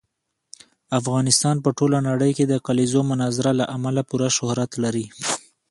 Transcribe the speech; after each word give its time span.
افغانستان 0.99 1.55
په 1.63 1.69
ټوله 1.77 1.97
نړۍ 2.09 2.31
کې 2.37 2.45
د 2.47 2.53
کلیزو 2.65 3.01
منظره 3.11 3.51
له 3.59 3.65
امله 3.75 4.01
پوره 4.09 4.29
شهرت 4.37 4.71
لري. 4.83 5.05